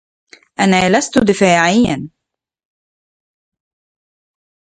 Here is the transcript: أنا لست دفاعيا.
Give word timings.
أنا 0.59 0.97
لست 0.97 1.17
دفاعيا. 1.19 2.09